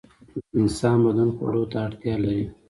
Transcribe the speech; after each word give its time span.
د 0.49 0.53
انسان 0.59 0.97
بدن 1.05 1.29
خوړو 1.35 1.63
ته 1.71 1.77
اړتیا 1.87 2.15
لري. 2.23 2.43